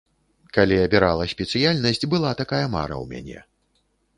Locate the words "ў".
3.03-3.11